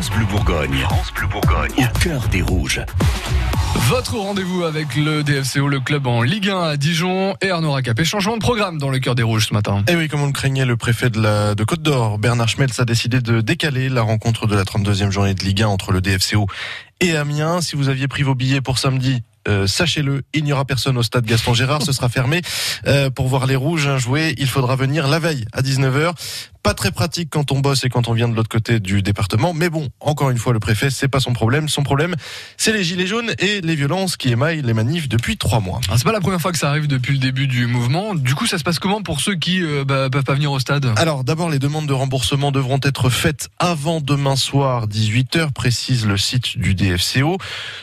[0.00, 0.78] France Bleu Bourgogne.
[0.78, 1.72] France Bleu Bourgogne.
[1.76, 2.80] Au cœur des rouges.
[3.90, 8.06] Votre rendez-vous avec le DFCO, le club en Ligue 1 à Dijon et Arnaud Racapé.
[8.06, 9.84] Changement de programme dans le cœur des rouges ce matin.
[9.88, 12.80] Et oui, comme on le craignait, le préfet de, la, de Côte d'Or, Bernard Schmelz,
[12.80, 16.00] a décidé de décaler la rencontre de la 32e journée de Ligue 1 entre le
[16.00, 16.46] DFCO
[17.00, 17.60] et Amiens.
[17.60, 21.02] Si vous aviez pris vos billets pour samedi, euh, sachez-le, il n'y aura personne au
[21.02, 22.42] stade Gaston Gérard, ce sera fermé.
[22.86, 26.12] Euh, pour voir les rouges jouer, il faudra venir la veille à 19h.
[26.62, 29.54] Pas très pratique quand on bosse et quand on vient de l'autre côté du département,
[29.54, 31.70] mais bon, encore une fois, le préfet, c'est pas son problème.
[31.70, 32.14] Son problème,
[32.58, 35.80] c'est les gilets jaunes et les violences qui émaillent les manifs depuis trois mois.
[35.88, 38.14] Ah, c'est pas la première fois que ça arrive depuis le début du mouvement.
[38.14, 40.58] Du coup, ça se passe comment pour ceux qui euh, bah, peuvent pas venir au
[40.58, 40.92] stade?
[40.96, 46.18] Alors, d'abord, les demandes de remboursement devront être faites avant demain soir 18h, précise le
[46.18, 47.38] site du DFCO.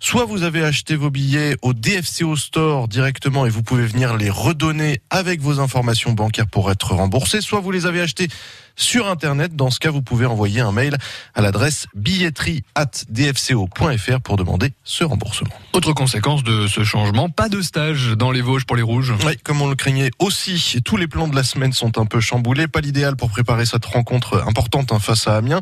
[0.00, 4.30] Soit vous avez acheté vos billets au DFCO Store directement et vous pouvez venir les
[4.30, 8.28] redonner avec vos informations bancaires pour être remboursés, soit vous les avez achetés
[8.76, 9.56] sur Internet.
[9.56, 10.96] Dans ce cas, vous pouvez envoyer un mail
[11.34, 12.64] à l'adresse billetterie
[13.08, 15.50] dfco.fr pour demander ce remboursement.
[15.72, 19.14] Autre conséquence de ce changement, pas de stage dans les Vosges pour les Rouges.
[19.24, 22.20] Oui, comme on le craignait aussi, tous les plans de la semaine sont un peu
[22.20, 22.68] chamboulés.
[22.68, 25.60] Pas l'idéal pour préparer cette rencontre importante hein, face à Amiens.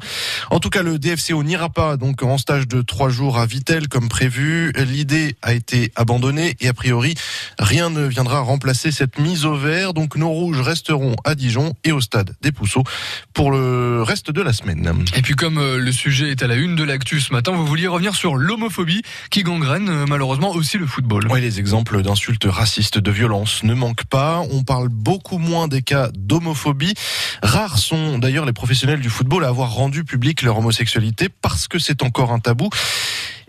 [0.50, 3.88] En tout cas, le DFCO n'ira pas donc en stage de trois jours à Vitel
[3.88, 4.72] comme prévu.
[4.76, 7.14] L'idée a été abandonnée et a priori,
[7.58, 9.94] rien ne viendra remplacer cette mise au vert.
[9.94, 12.84] Donc nos Rouges resteront à Dijon et au stade des Pousseaux
[13.34, 15.04] pour le reste de la semaine.
[15.14, 17.66] Et puis comme euh, le sujet est à la une de l'actu ce matin, vous
[17.66, 21.28] vouliez revenir sur l'homophobie qui gangrène euh, malheureusement aussi le football.
[21.30, 24.42] Oui, les exemples d'insultes racistes, de violence ne manquent pas.
[24.50, 26.94] On parle beaucoup moins des cas d'homophobie.
[27.42, 31.78] Rares sont d'ailleurs les professionnels du football à avoir rendu public leur homosexualité parce que
[31.78, 32.70] c'est encore un tabou.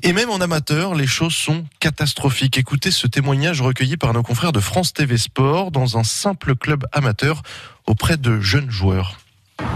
[0.03, 2.57] Et même en amateur, les choses sont catastrophiques.
[2.57, 6.85] Écoutez ce témoignage recueilli par nos confrères de France TV Sport dans un simple club
[6.91, 7.44] amateur
[7.85, 9.19] auprès de jeunes joueurs.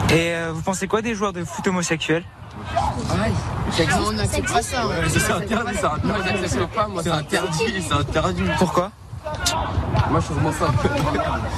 [0.10, 2.24] Et euh, vous pensez quoi des joueurs de foot homosexuels?
[4.06, 4.84] On n'accepte pas ça.
[5.10, 5.98] C'est interdit, ça.
[6.04, 7.04] Non, pas, moi.
[7.04, 8.44] C'est interdit, c'est interdit.
[8.58, 8.92] Pourquoi?
[10.10, 10.72] Moi, je suis homophobe.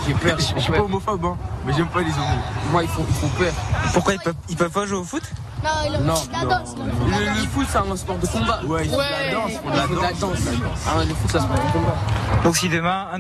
[0.08, 0.38] J'ai peur.
[0.40, 1.38] Je suis pas homophobe, hein.
[1.66, 2.42] Mais j'aime pas les homos.
[2.72, 3.54] Moi, ils font, ils font peur.
[3.94, 5.24] Pourquoi ils peuvent, ils peuvent pas jouer au foot?
[5.68, 6.76] Non, il a Non, la danse.
[6.78, 8.62] Le, le foot, c'est un sport de combat.
[8.66, 9.52] Ouais, il faut de la danse.
[9.52, 10.38] Il faut de la danse.
[10.88, 11.98] Ah, le foot, c'est un sport de combat.
[12.44, 13.20] Donc si demain un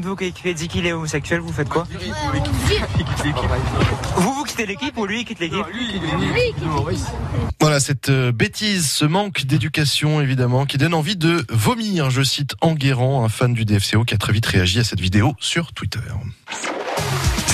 [0.00, 1.86] de, vos coéquipiers dit qu'il est homosexuel, vous faites quoi
[4.16, 6.54] Vous vous quittez l'équipe ou lui il quitte l'équipe Lui, il est
[7.60, 12.10] Voilà cette euh, bêtise, ce manque d'éducation évidemment qui donne envie de vomir.
[12.10, 15.34] Je cite Enguerrand, un fan du DFCO qui a très vite réagi à cette vidéo
[15.38, 16.00] sur Twitter.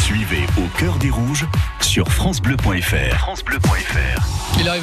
[0.04, 1.46] Suivez au cœur des rouges
[1.80, 3.16] sur FranceBleu.fr.
[3.16, 4.60] FranceBleu.fr.
[4.60, 4.82] Il arrive